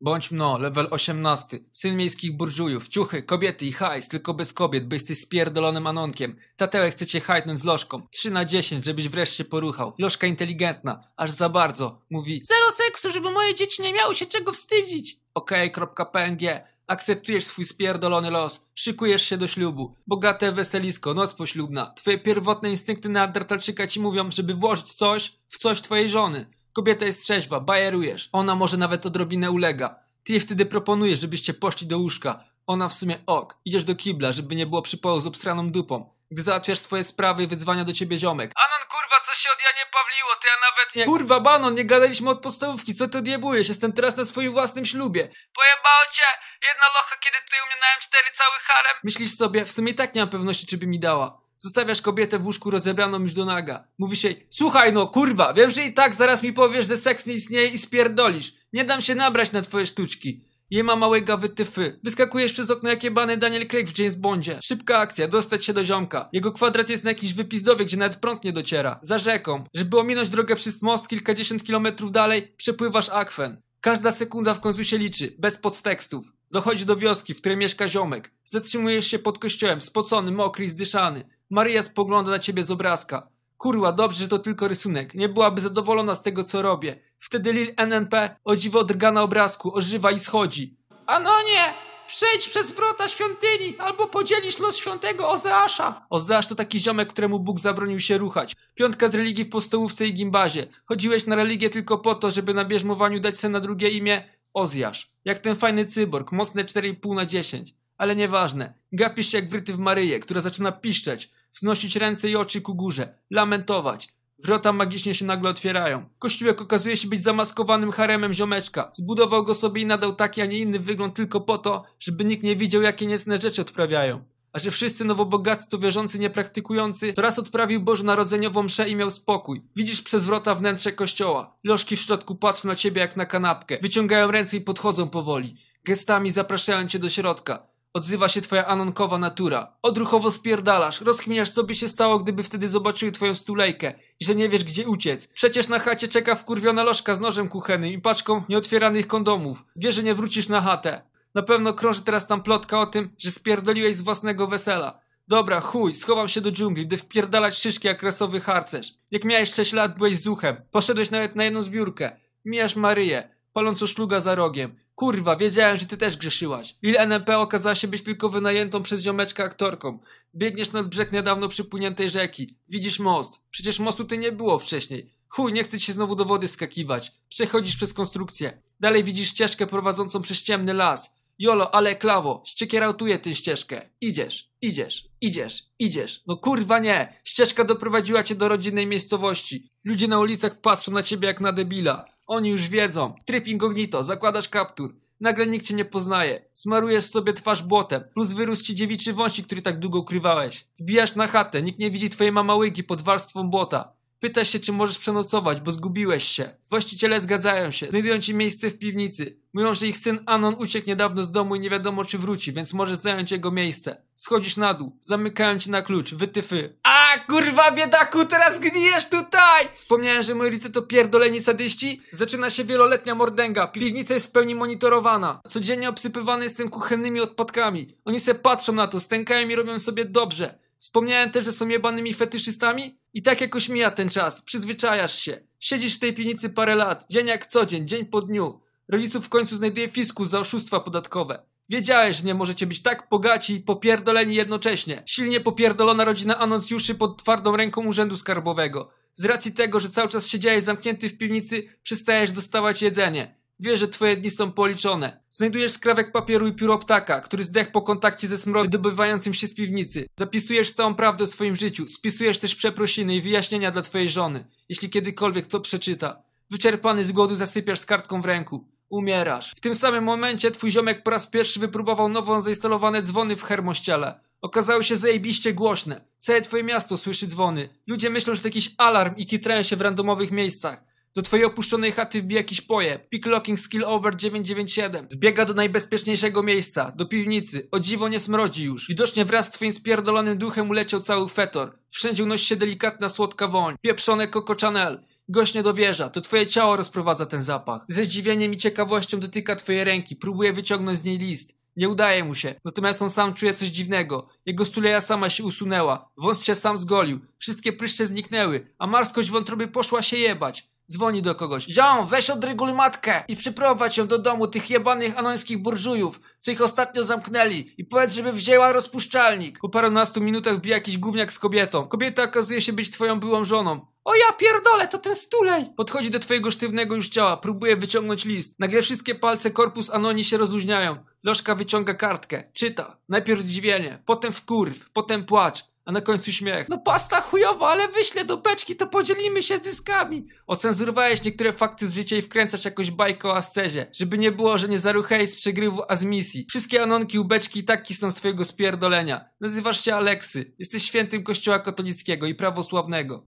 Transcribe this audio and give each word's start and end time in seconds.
Bądź 0.00 0.30
mno, 0.30 0.58
level 0.58 0.88
18. 0.90 1.58
Syn 1.72 1.96
miejskich 1.96 2.36
burżujów, 2.36 2.88
ciuchy, 2.88 3.22
kobiety 3.22 3.66
i 3.66 3.72
hajs, 3.72 4.08
tylko 4.08 4.34
bez 4.34 4.52
kobiet, 4.52 4.88
bo 4.88 4.94
jesteś 4.94 5.18
spierdolonym 5.20 5.86
anonkiem. 5.86 6.36
Tatełek 6.56 6.94
chce 6.94 7.06
cię 7.06 7.20
hajtnąć 7.20 7.58
z 7.58 7.64
lożką. 7.64 8.06
3 8.10 8.30
na 8.30 8.44
10, 8.44 8.84
żebyś 8.84 9.08
wreszcie 9.08 9.44
poruchał. 9.44 9.92
Lożka 9.98 10.26
inteligentna, 10.26 11.04
aż 11.16 11.30
za 11.30 11.48
bardzo. 11.48 12.00
Mówi, 12.10 12.40
Zero 12.44 12.72
seksu, 12.72 13.10
żeby 13.10 13.30
moje 13.30 13.54
dzieci 13.54 13.82
nie 13.82 13.92
miały 13.92 14.14
się 14.14 14.26
czego 14.26 14.52
wstydzić. 14.52 15.16
okej.png. 15.34 16.64
Akceptujesz 16.86 17.44
swój 17.44 17.64
spierdolony 17.64 18.30
los. 18.30 18.66
Szykujesz 18.74 19.22
się 19.22 19.36
do 19.36 19.48
ślubu. 19.48 19.94
Bogate 20.06 20.52
weselisko, 20.52 21.14
noc 21.14 21.34
poślubna. 21.34 21.92
Twoje 21.96 22.18
pierwotne 22.18 22.70
instynkty 22.70 23.08
neandertalczyka 23.08 23.86
ci 23.86 24.00
mówią, 24.00 24.30
żeby 24.30 24.54
włożyć 24.54 24.92
coś 24.94 25.32
w 25.48 25.58
coś 25.58 25.80
twojej 25.80 26.08
żony. 26.08 26.46
Kobieta 26.78 27.04
jest 27.06 27.22
trzeźwa, 27.22 27.60
bajerujesz. 27.60 28.28
Ona 28.32 28.54
może 28.54 28.76
nawet 28.76 29.06
odrobinę 29.06 29.50
ulega. 29.50 29.96
Ty 30.24 30.32
jej 30.32 30.40
wtedy 30.40 30.66
proponujesz, 30.66 31.20
żebyście 31.20 31.54
poszli 31.54 31.86
do 31.86 31.98
łóżka. 31.98 32.44
Ona 32.66 32.88
w 32.88 32.92
sumie 32.94 33.18
ok. 33.26 33.58
Idziesz 33.64 33.84
do 33.84 33.94
kibla, 33.94 34.32
żeby 34.32 34.54
nie 34.54 34.66
było 34.66 34.82
przypału 34.82 35.20
z 35.20 35.26
obsraną 35.26 35.70
dupą. 35.70 36.14
Gdy 36.30 36.42
załatwiasz 36.42 36.78
swoje 36.78 37.04
sprawy, 37.04 37.46
wyzwania 37.46 37.84
do 37.84 37.92
ciebie 37.92 38.18
ziomek. 38.18 38.52
Anon, 38.56 38.88
kurwa, 38.90 39.16
co 39.26 39.34
się 39.34 39.48
od 39.54 39.58
Janie 39.64 39.90
Pawliło, 39.92 40.30
to 40.42 40.46
ja 40.48 40.54
nawet 40.70 40.94
nie... 40.96 41.04
Kurwa, 41.04 41.40
Banon, 41.40 41.74
nie 41.74 41.84
gadaliśmy 41.84 42.30
od 42.30 42.42
podstawówki, 42.42 42.94
co 42.94 43.08
ty 43.08 43.18
odjebujesz? 43.18 43.68
Jestem 43.68 43.92
teraz 43.92 44.16
na 44.16 44.24
swoim 44.24 44.52
własnym 44.52 44.86
ślubie. 44.86 45.22
Pojebało 45.54 46.04
cię! 46.12 46.28
Jedna 46.68 46.86
locha, 46.86 47.16
kiedy 47.24 47.36
tutaj 47.44 47.60
u 47.64 47.66
mnie 47.66 47.76
na 47.80 47.86
M4 48.00 48.36
cały 48.36 48.58
harem. 48.58 48.96
Myślisz 49.04 49.36
sobie, 49.36 49.64
w 49.64 49.72
sumie 49.72 49.94
tak 49.94 50.14
nie 50.14 50.20
mam 50.22 50.30
pewności, 50.30 50.66
czy 50.66 50.78
by 50.78 50.86
mi 50.86 51.00
dała. 51.00 51.47
Zostawiasz 51.58 52.02
kobietę 52.02 52.38
w 52.38 52.46
łóżku 52.46 52.70
rozebraną 52.70 53.20
już 53.20 53.34
do 53.34 53.44
naga. 53.44 53.84
Mówisz 53.98 54.24
jej, 54.24 54.46
słuchaj 54.50 54.92
no, 54.92 55.06
kurwa, 55.06 55.54
wiem, 55.54 55.70
że 55.70 55.84
i 55.84 55.92
tak 55.92 56.14
zaraz 56.14 56.42
mi 56.42 56.52
powiesz, 56.52 56.86
że 56.86 56.96
seks 56.96 57.26
nie 57.26 57.34
istnieje 57.34 57.68
i 57.68 57.78
spierdolisz. 57.78 58.54
Nie 58.72 58.84
dam 58.84 59.02
się 59.02 59.14
nabrać 59.14 59.52
na 59.52 59.62
twoje 59.62 59.86
sztuczki. 59.86 60.44
Je 60.70 60.84
ma 60.84 60.96
małego 60.96 61.38
wytyfy. 61.38 62.00
Wyskakujesz 62.04 62.52
przez 62.52 62.70
okno 62.70 62.90
jak 62.90 63.04
jebany 63.04 63.36
Daniel 63.36 63.66
Craig 63.66 63.88
w 63.88 63.98
James 63.98 64.14
Bondzie. 64.14 64.58
Szybka 64.62 64.98
akcja, 64.98 65.28
dostać 65.28 65.64
się 65.64 65.72
do 65.72 65.84
ziomka. 65.84 66.28
Jego 66.32 66.52
kwadrat 66.52 66.88
jest 66.88 67.04
na 67.04 67.10
jakiejś 67.10 67.34
wypizdowie, 67.34 67.84
gdzie 67.84 67.96
nawet 67.96 68.16
prąd 68.16 68.44
nie 68.44 68.52
dociera. 68.52 68.98
Za 69.02 69.18
rzeką. 69.18 69.64
Żeby 69.74 69.98
ominąć 69.98 70.30
drogę 70.30 70.56
przez 70.56 70.82
most 70.82 71.08
kilkadziesiąt 71.08 71.64
kilometrów 71.64 72.12
dalej, 72.12 72.54
przepływasz 72.56 73.08
akwen. 73.08 73.62
Każda 73.80 74.12
sekunda 74.12 74.54
w 74.54 74.60
końcu 74.60 74.84
się 74.84 74.98
liczy, 74.98 75.34
bez 75.38 75.56
podtekstów. 75.56 76.32
Dochodzi 76.50 76.86
do 76.86 76.96
wioski, 76.96 77.34
w 77.34 77.40
której 77.40 77.58
mieszka 77.58 77.88
ziomek. 77.88 78.34
Zatrzymujesz 78.44 79.06
się 79.06 79.18
pod 79.18 79.38
kościołem, 79.38 79.80
spocony, 79.80 80.32
mokry 80.32 80.64
i 80.64 80.68
zdyszany. 80.68 81.24
Maria 81.50 81.82
spogląda 81.82 82.30
na 82.30 82.38
ciebie 82.38 82.62
z 82.62 82.70
obrazka. 82.70 83.28
Kurwa, 83.56 83.92
dobrze, 83.92 84.20
że 84.20 84.28
to 84.28 84.38
tylko 84.38 84.68
rysunek. 84.68 85.14
Nie 85.14 85.28
byłaby 85.28 85.60
zadowolona 85.60 86.14
z 86.14 86.22
tego, 86.22 86.44
co 86.44 86.62
robię. 86.62 86.96
Wtedy 87.18 87.52
Lil 87.52 87.74
NNP 87.76 88.36
o 88.44 88.56
dziwo 88.56 88.84
drga 88.84 89.12
na 89.12 89.22
obrazku, 89.22 89.74
ożywa 89.74 90.10
i 90.10 90.18
schodzi. 90.18 90.76
Anonie, 91.06 91.74
przejdź 92.06 92.48
przez 92.48 92.72
wrota 92.72 93.08
świątyni, 93.08 93.78
albo 93.78 94.06
podzielisz 94.06 94.58
los 94.58 94.76
świętego 94.76 95.30
Ozeasza. 95.30 96.06
Ozeasz 96.10 96.46
to 96.46 96.54
taki 96.54 96.78
ziomek, 96.78 97.08
któremu 97.08 97.40
Bóg 97.40 97.60
zabronił 97.60 98.00
się 98.00 98.18
ruchać. 98.18 98.56
Piątka 98.74 99.08
z 99.08 99.14
religii 99.14 99.44
w 99.44 99.50
postołówce 99.50 100.06
i 100.06 100.14
gimbazie. 100.14 100.66
Chodziłeś 100.84 101.26
na 101.26 101.36
religię 101.36 101.70
tylko 101.70 101.98
po 101.98 102.14
to, 102.14 102.30
żeby 102.30 102.54
na 102.54 102.64
bierzmowaniu 102.64 103.20
dać 103.20 103.38
sobie 103.38 103.52
na 103.52 103.60
drugie 103.60 103.88
imię 103.90 104.24
Ozjasz. 104.54 105.10
Jak 105.24 105.38
ten 105.38 105.56
fajny 105.56 105.84
cyborg, 105.84 106.32
mocne 106.32 106.64
4,5 106.64 107.14
na 107.14 107.26
10. 107.26 107.74
Ale 107.98 108.16
nieważne. 108.16 108.74
Gapisz 108.92 109.28
się 109.28 109.38
jak 109.38 109.50
wryty 109.50 109.72
w 109.72 109.78
Maryję, 109.78 110.20
która 110.20 110.40
zaczyna 110.40 110.72
piszczeć, 110.72 111.30
wznosić 111.58 111.96
ręce 111.96 112.28
i 112.28 112.36
oczy 112.36 112.60
ku 112.60 112.74
górze, 112.74 113.18
lamentować. 113.30 114.08
Wrota 114.44 114.72
magicznie 114.72 115.14
się 115.14 115.24
nagle 115.24 115.50
otwierają. 115.50 116.08
Kościółek 116.18 116.60
okazuje 116.60 116.96
się 116.96 117.08
być 117.08 117.22
zamaskowanym 117.22 117.90
haremem 117.90 118.34
ziomeczka. 118.34 118.90
Zbudował 118.94 119.44
go 119.44 119.54
sobie 119.54 119.82
i 119.82 119.86
nadał 119.86 120.14
taki, 120.14 120.42
a 120.42 120.46
nie 120.46 120.58
inny 120.58 120.78
wygląd 120.78 121.14
tylko 121.14 121.40
po 121.40 121.58
to, 121.58 121.84
żeby 121.98 122.24
nikt 122.24 122.42
nie 122.42 122.56
widział, 122.56 122.82
jakie 122.82 123.06
niecne 123.06 123.38
rzeczy 123.38 123.62
odprawiają. 123.62 124.24
A 124.52 124.58
że 124.58 124.70
wszyscy 124.70 125.04
nowobogaccy 125.04 125.68
to 125.68 125.78
wierzący 125.78 126.18
niepraktykujący, 126.18 127.12
to 127.12 127.22
raz 127.22 127.38
odprawił 127.38 127.80
bożonarodzeniową 127.80 128.62
mszę 128.62 128.88
i 128.88 128.96
miał 128.96 129.10
spokój. 129.10 129.62
Widzisz 129.76 130.02
przez 130.02 130.24
wrota 130.24 130.54
wnętrze 130.54 130.92
kościoła. 130.92 131.58
Lożki 131.64 131.96
w 131.96 132.00
środku 132.00 132.36
patrzą 132.36 132.68
na 132.68 132.74
ciebie 132.74 133.00
jak 133.00 133.16
na 133.16 133.26
kanapkę. 133.26 133.78
Wyciągają 133.82 134.30
ręce 134.30 134.56
i 134.56 134.60
podchodzą 134.60 135.08
powoli. 135.08 135.56
Gestami 135.84 136.30
zapraszają 136.30 136.88
cię 136.88 136.98
do 136.98 137.10
środka. 137.10 137.66
Odzywa 137.98 138.28
się 138.28 138.40
twoja 138.40 138.66
anonkowa 138.66 139.18
natura. 139.18 139.76
Odruchowo 139.82 140.30
spierdalasz, 140.30 141.00
rozkminiasz 141.00 141.50
co 141.50 141.64
by 141.64 141.74
się 141.74 141.88
stało, 141.88 142.18
gdyby 142.18 142.42
wtedy 142.42 142.68
zobaczyły 142.68 143.12
twoją 143.12 143.34
stulejkę 143.34 143.94
i 144.20 144.24
że 144.24 144.34
nie 144.34 144.48
wiesz 144.48 144.64
gdzie 144.64 144.88
uciec. 144.88 145.26
Przecież 145.26 145.68
na 145.68 145.78
chacie 145.78 146.08
czeka 146.08 146.34
wkurwiona 146.34 146.84
lożka 146.84 147.14
z 147.14 147.20
nożem 147.20 147.48
kuchennym 147.48 147.92
i 147.92 147.98
paczką 147.98 148.42
nieotwieranych 148.48 149.06
kondomów. 149.06 149.64
Wiesz, 149.76 149.94
że 149.94 150.02
nie 150.02 150.14
wrócisz 150.14 150.48
na 150.48 150.62
chatę. 150.62 151.02
Na 151.34 151.42
pewno 151.42 151.74
krąży 151.74 152.02
teraz 152.02 152.26
tam 152.26 152.42
plotka 152.42 152.80
o 152.80 152.86
tym, 152.86 153.10
że 153.18 153.30
spierdoliłeś 153.30 153.96
z 153.96 154.02
własnego 154.02 154.46
wesela. 154.46 155.00
Dobra, 155.28 155.60
chuj, 155.60 155.94
schowam 155.94 156.28
się 156.28 156.40
do 156.40 156.52
dżungli, 156.52 156.86
by 156.86 156.96
wpierdalać 156.96 157.58
szyszki 157.58 157.88
jak 157.88 158.02
rasowy 158.02 158.40
harcerz. 158.40 158.94
Jak 159.10 159.24
miałeś 159.24 159.54
6 159.54 159.72
lat, 159.72 159.98
byłeś 159.98 160.18
zuchem. 160.18 160.56
Poszedłeś 160.70 161.10
nawet 161.10 161.36
na 161.36 161.44
jedną 161.44 161.62
zbiórkę. 161.62 162.16
Mijasz 162.44 162.76
Maryję, 162.76 163.28
palącą 163.52 163.86
szluga 163.86 164.20
za 164.20 164.34
rogiem. 164.34 164.87
Kurwa, 164.98 165.36
wiedziałem, 165.36 165.76
że 165.76 165.86
ty 165.86 165.96
też 165.96 166.16
grzeszyłaś. 166.16 166.76
Lil 166.82 166.96
NMP 166.98 167.38
okazała 167.38 167.74
się 167.74 167.88
być 167.88 168.02
tylko 168.02 168.28
wynajętą 168.28 168.82
przez 168.82 169.02
ziomeczka 169.02 169.44
aktorką. 169.44 169.98
Biegniesz 170.34 170.72
nad 170.72 170.88
brzeg 170.88 171.12
niedawno 171.12 171.48
przypłyniętej 171.48 172.10
rzeki. 172.10 172.58
Widzisz 172.68 172.98
most. 172.98 173.40
Przecież 173.50 173.78
mostu 173.78 174.04
ty 174.04 174.18
nie 174.18 174.32
było 174.32 174.58
wcześniej. 174.58 175.14
Chuj, 175.28 175.52
nie 175.52 175.64
chcę 175.64 175.78
ci 175.78 175.86
się 175.86 175.92
znowu 175.92 176.14
do 176.14 176.24
wody 176.24 176.48
skakiwać. 176.48 177.12
Przechodzisz 177.28 177.76
przez 177.76 177.94
konstrukcję. 177.94 178.62
Dalej 178.80 179.04
widzisz 179.04 179.28
ścieżkę 179.28 179.66
prowadzącą 179.66 180.22
przez 180.22 180.42
ciemny 180.42 180.74
las. 180.74 181.14
Jolo, 181.38 181.74
ale 181.74 181.96
klawo, 181.96 182.42
ściekierałtuje 182.46 183.18
tę 183.18 183.34
ścieżkę. 183.34 183.90
Idziesz, 184.00 184.50
idziesz, 184.62 185.08
idziesz, 185.20 185.64
idziesz. 185.78 186.22
No 186.26 186.36
kurwa 186.36 186.78
nie. 186.78 187.20
Ścieżka 187.24 187.64
doprowadziła 187.64 188.22
cię 188.22 188.34
do 188.34 188.48
rodzinnej 188.48 188.86
miejscowości. 188.86 189.70
Ludzie 189.84 190.08
na 190.08 190.18
ulicach 190.18 190.60
patrzą 190.60 190.92
na 190.92 191.02
ciebie 191.02 191.28
jak 191.28 191.40
na 191.40 191.52
debila. 191.52 192.04
Oni 192.26 192.50
już 192.50 192.68
wiedzą. 192.68 193.14
Tryb 193.24 193.46
incognito, 193.46 194.02
zakładasz 194.02 194.48
kaptur. 194.48 194.94
Nagle 195.20 195.46
nikt 195.46 195.66
cię 195.66 195.74
nie 195.74 195.84
poznaje. 195.84 196.48
Smarujesz 196.52 197.04
sobie 197.04 197.32
twarz 197.32 197.62
błotem, 197.62 198.04
plus 198.14 198.32
wyrósł 198.32 198.64
ci 198.64 198.74
dziewiczy 198.74 199.12
wąsik, 199.12 199.46
który 199.46 199.62
tak 199.62 199.78
długo 199.78 199.98
ukrywałeś. 199.98 200.66
Wbijasz 200.80 201.14
na 201.14 201.26
chatę, 201.26 201.62
nikt 201.62 201.78
nie 201.78 201.90
widzi 201.90 202.10
twojej 202.10 202.32
mamałygi 202.32 202.84
pod 202.84 203.02
warstwą 203.02 203.50
błota. 203.50 203.92
Pytasz 204.20 204.48
się, 204.48 204.60
czy 204.60 204.72
możesz 204.72 204.98
przenocować, 204.98 205.60
bo 205.60 205.72
zgubiłeś 205.72 206.24
się. 206.24 206.50
Właściciele 206.70 207.20
zgadzają 207.20 207.70
się, 207.70 207.86
znajdują 207.90 208.20
ci 208.20 208.34
miejsce 208.34 208.70
w 208.70 208.78
piwnicy. 208.78 209.40
Mówią, 209.54 209.74
że 209.74 209.86
ich 209.86 209.98
syn 209.98 210.20
Anon 210.26 210.54
uciekł 210.58 210.88
niedawno 210.88 211.22
z 211.22 211.30
domu 211.30 211.56
i 211.56 211.60
nie 211.60 211.70
wiadomo, 211.70 212.04
czy 212.04 212.18
wróci, 212.18 212.52
więc 212.52 212.72
możesz 212.72 212.98
zająć 212.98 213.30
jego 213.30 213.50
miejsce. 213.50 214.02
Schodzisz 214.14 214.56
na 214.56 214.74
dół, 214.74 214.96
zamykają 215.00 215.58
ci 215.58 215.70
na 215.70 215.82
klucz, 215.82 216.14
wytyfy. 216.14 216.78
A 216.82 217.18
kurwa 217.28 217.70
biedaku, 217.72 218.24
teraz 218.24 218.60
gnijesz 218.60 219.08
tutaj! 219.08 219.68
Wspomniałem, 219.74 220.22
że 220.22 220.34
moi 220.34 220.46
rodzice 220.46 220.70
to 220.70 220.82
pierdoleni 220.82 221.40
sadyści? 221.40 222.02
Zaczyna 222.10 222.50
się 222.50 222.64
wieloletnia 222.64 223.14
mordęga, 223.14 223.66
piwnica 223.66 224.14
jest 224.14 224.26
w 224.26 224.30
pełni 224.30 224.54
monitorowana. 224.54 225.40
Codziennie 225.48 225.88
obsypywany 225.88 226.44
jestem 226.44 226.68
kuchennymi 226.68 227.20
odpadkami. 227.20 227.96
Oni 228.04 228.20
se 228.20 228.34
patrzą 228.34 228.72
na 228.72 228.86
to, 228.86 229.00
stękają 229.00 229.48
i 229.48 229.54
robią 229.54 229.78
sobie 229.78 230.04
dobrze. 230.04 230.58
Wspomniałem 230.78 231.30
też, 231.30 231.44
że 231.44 231.52
są 231.52 231.68
jebanymi 231.68 232.14
fetyszystami? 232.14 232.98
I 233.14 233.22
tak 233.22 233.40
jakoś 233.40 233.68
mija 233.68 233.90
ten 233.90 234.08
czas, 234.08 234.42
przyzwyczajasz 234.42 235.18
się. 235.18 235.40
Siedzisz 235.58 235.96
w 235.96 235.98
tej 235.98 236.14
piwnicy 236.14 236.50
parę 236.50 236.74
lat, 236.74 237.06
dzień 237.10 237.26
jak 237.26 237.46
co 237.46 237.66
dzień, 237.66 237.88
dzień 237.88 238.06
po 238.06 238.22
dniu. 238.22 238.60
Rodziców 238.88 239.26
w 239.26 239.28
końcu 239.28 239.56
znajduje 239.56 239.88
fiskus 239.88 240.28
za 240.28 240.40
oszustwa 240.40 240.80
podatkowe. 240.80 241.42
Wiedziałeś, 241.68 242.16
że 242.16 242.22
nie 242.22 242.34
możecie 242.34 242.66
być 242.66 242.82
tak 242.82 243.08
bogaci 243.10 243.54
i 243.54 243.60
popierdoleni 243.60 244.34
jednocześnie. 244.34 245.02
Silnie 245.06 245.40
popierdolona 245.40 246.04
rodzina 246.04 246.38
anoncjuszy 246.38 246.94
pod 246.94 247.18
twardą 247.22 247.56
ręką 247.56 247.86
urzędu 247.86 248.16
skarbowego. 248.16 248.90
Z 249.14 249.24
racji 249.24 249.52
tego, 249.52 249.80
że 249.80 249.88
cały 249.88 250.08
czas 250.08 250.28
siedziałeś 250.28 250.64
zamknięty 250.64 251.08
w 251.08 251.18
piwnicy, 251.18 251.68
przestajesz 251.82 252.32
dostawać 252.32 252.82
jedzenie. 252.82 253.37
Wiesz, 253.60 253.80
że 253.80 253.88
twoje 253.88 254.16
dni 254.16 254.30
są 254.30 254.52
policzone. 254.52 255.20
Znajdujesz 255.30 255.72
skrawek 255.72 256.12
papieru 256.12 256.46
i 256.46 256.52
pióro 256.52 256.78
ptaka, 256.78 257.20
który 257.20 257.44
zdechł 257.44 257.70
po 257.70 257.82
kontakcie 257.82 258.28
ze 258.28 258.38
smrodem 258.38 258.70
wydobywającym 258.70 259.34
się 259.34 259.46
z 259.46 259.54
piwnicy. 259.54 260.06
Zapisujesz 260.18 260.72
całą 260.72 260.94
prawdę 260.94 261.24
o 261.24 261.26
swoim 261.26 261.56
życiu. 261.56 261.88
Spisujesz 261.88 262.38
też 262.38 262.54
przeprosiny 262.54 263.16
i 263.16 263.22
wyjaśnienia 263.22 263.70
dla 263.70 263.82
twojej 263.82 264.10
żony, 264.10 264.44
jeśli 264.68 264.90
kiedykolwiek 264.90 265.46
to 265.46 265.60
przeczyta. 265.60 266.22
Wyczerpany 266.50 267.04
z 267.04 267.12
głodu 267.12 267.36
zasypiasz 267.36 267.78
z 267.78 267.86
kartką 267.86 268.20
w 268.22 268.24
ręku. 268.24 268.68
Umierasz. 268.88 269.50
W 269.56 269.60
tym 269.60 269.74
samym 269.74 270.04
momencie 270.04 270.50
twój 270.50 270.70
ziomek 270.70 271.02
po 271.02 271.10
raz 271.10 271.26
pierwszy 271.26 271.60
wypróbował 271.60 272.08
nową 272.08 272.40
zainstalowane 272.40 273.02
dzwony 273.02 273.36
w 273.36 273.42
hermościele. 273.42 274.20
Okazały 274.40 274.84
się 274.84 274.96
zajebiście 274.96 275.54
głośne. 275.54 276.04
Całe 276.18 276.40
twoje 276.40 276.62
miasto 276.62 276.96
słyszy 276.96 277.26
dzwony. 277.26 277.68
Ludzie 277.86 278.10
myślą, 278.10 278.34
że 278.34 278.40
to 278.40 278.48
jakiś 278.48 278.74
alarm 278.78 279.16
i 279.16 279.26
kitrają 279.26 279.62
się 279.62 279.76
w 279.76 279.80
randomowych 279.80 280.30
miejscach. 280.30 280.87
Do 281.14 281.22
twojej 281.22 281.44
opuszczonej 281.44 281.92
chaty 281.92 282.22
wbija 282.22 282.40
jakiś 282.40 282.60
poje. 282.60 282.98
Picklocking 282.98 283.60
skill 283.60 283.84
over 283.84 284.16
997. 284.16 285.06
Zbiega 285.10 285.44
do 285.44 285.54
najbezpieczniejszego 285.54 286.42
miejsca. 286.42 286.92
Do 286.96 287.06
piwnicy. 287.06 287.68
O 287.70 287.80
dziwo 287.80 288.08
nie 288.08 288.20
smrodzi 288.20 288.64
już. 288.64 288.88
Widocznie 288.88 289.24
wraz 289.24 289.46
z 289.46 289.50
twoim 289.50 289.72
spierdolonym 289.72 290.38
duchem 290.38 290.70
uleciał 290.70 291.00
cały 291.00 291.28
fetor. 291.28 291.78
Wszędzie 291.90 292.22
unosi 292.22 292.46
się 292.46 292.56
delikatna 292.56 293.08
słodka 293.08 293.48
woń. 293.48 293.74
Pieprzone 293.80 294.28
Coco 294.28 294.54
Chanel. 294.60 295.04
Gość 295.28 295.54
nie 295.54 295.62
dowierza, 295.62 296.08
to 296.08 296.20
twoje 296.20 296.46
ciało 296.46 296.76
rozprowadza 296.76 297.26
ten 297.26 297.42
zapach. 297.42 297.84
Ze 297.88 298.04
zdziwieniem 298.04 298.52
i 298.52 298.56
ciekawością 298.56 299.20
dotyka 299.20 299.56
twojej 299.56 299.84
ręki, 299.84 300.16
próbuje 300.16 300.52
wyciągnąć 300.52 300.98
z 300.98 301.04
niej 301.04 301.18
list. 301.18 301.58
Nie 301.76 301.88
udaje 301.88 302.24
mu 302.24 302.34
się, 302.34 302.54
natomiast 302.64 303.02
on 303.02 303.10
sam 303.10 303.34
czuje 303.34 303.54
coś 303.54 303.68
dziwnego. 303.68 304.28
Jego 304.46 304.64
stuleja 304.64 305.00
sama 305.00 305.30
się 305.30 305.44
usunęła, 305.44 306.10
wąs 306.16 306.44
się 306.44 306.54
sam 306.54 306.76
zgolił, 306.76 307.20
wszystkie 307.38 307.72
pryszcze 307.72 308.06
zniknęły, 308.06 308.74
a 308.78 308.86
marskość 308.86 309.30
wątroby 309.30 309.68
poszła 309.68 310.02
się 310.02 310.16
jebać. 310.16 310.68
Dzwoni 310.90 311.22
do 311.22 311.34
kogoś. 311.34 311.64
Ziom, 311.64 312.06
weź 312.06 312.30
odreguluj 312.30 312.74
matkę 312.74 313.24
i 313.28 313.36
przyprowadź 313.36 313.96
ją 313.96 314.06
do 314.06 314.18
domu 314.18 314.46
tych 314.46 314.70
jebanych 314.70 315.18
anońskich 315.18 315.62
burżujów, 315.62 316.20
co 316.38 316.50
ich 316.50 316.62
ostatnio 316.62 317.04
zamknęli 317.04 317.74
i 317.78 317.84
powiedz, 317.84 318.12
żeby 318.12 318.32
wzięła 318.32 318.72
rozpuszczalnik. 318.72 319.58
Po 319.58 319.68
parunastu 319.68 320.20
minutach 320.20 320.60
bije 320.60 320.74
jakiś 320.74 320.98
gówniak 320.98 321.32
z 321.32 321.38
kobietą. 321.38 321.88
Kobieta 321.88 322.22
okazuje 322.22 322.60
się 322.60 322.72
być 322.72 322.90
twoją 322.90 323.20
byłą 323.20 323.44
żoną. 323.44 323.86
O 324.04 324.14
ja 324.14 324.32
pierdolę, 324.32 324.88
to 324.88 324.98
ten 324.98 325.14
stulej! 325.16 325.66
Podchodzi 325.76 326.10
do 326.10 326.18
twojego 326.18 326.50
sztywnego 326.50 326.94
już 326.96 327.08
ciała, 327.08 327.36
próbuje 327.36 327.76
wyciągnąć 327.76 328.24
list. 328.24 328.58
Nagle 328.58 328.82
wszystkie 328.82 329.14
palce 329.14 329.50
korpus 329.50 329.90
Anoni 329.90 330.24
się 330.24 330.36
rozluźniają. 330.36 330.96
Lożka 331.24 331.54
wyciąga 331.54 331.94
kartkę, 331.94 332.44
czyta. 332.52 332.96
Najpierw 333.08 333.40
zdziwienie, 333.40 334.02
potem 334.04 334.32
wkurw, 334.32 334.90
potem 334.92 335.24
płacz, 335.24 335.64
a 335.88 335.92
na 335.92 336.00
końcu 336.00 336.32
śmiech. 336.32 336.68
No 336.68 336.78
pasta 336.78 337.20
chujowa, 337.20 337.68
ale 337.68 337.88
wyślę 337.88 338.24
do 338.24 338.36
beczki, 338.36 338.76
to 338.76 338.86
podzielimy 338.86 339.42
się 339.42 339.58
zyskami. 339.58 340.26
Ocenzurowałeś 340.46 341.24
niektóre 341.24 341.52
fakty 341.52 341.88
z 341.88 341.94
życia 341.94 342.16
i 342.16 342.22
wkręcasz 342.22 342.64
jakąś 342.64 342.90
bajkę 342.90 343.28
o 343.28 343.36
ascezie, 343.36 343.86
żeby 343.92 344.18
nie 344.18 344.32
było, 344.32 344.58
że 344.58 344.68
nie 344.68 344.78
zaruchałeś 344.78 345.30
z 345.30 345.36
przegrywu, 345.36 345.82
a 345.88 345.96
z 345.96 346.04
misji. 346.04 346.46
Wszystkie 346.48 346.82
anonki 346.82 347.18
u 347.18 347.24
beczki 347.24 347.64
tak 347.64 347.82
kisną 347.82 348.10
z 348.10 348.14
twojego 348.14 348.44
spierdolenia. 348.44 349.24
Nazywasz 349.40 349.84
się 349.84 349.94
Aleksy, 349.94 350.54
jesteś 350.58 350.82
świętym 350.82 351.22
kościoła 351.22 351.58
katolickiego 351.58 352.26
i 352.26 352.34
prawosławnego. 352.34 353.26